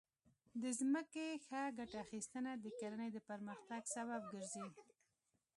[0.61, 4.67] د ځمکې ښه ګټه اخیستنه د کرنې د پرمختګ سبب ګرځي.